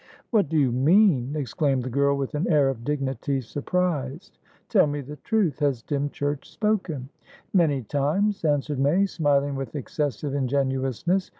[0.31, 4.39] "What do you mean!" exclaimed the girl, with an air of dignity surprised.
[4.67, 5.59] "Tell me the truth.
[5.59, 7.09] Has Dymchurch spoken?"
[7.53, 11.29] "Many times," answered May; smiling with excessive ingenuousness.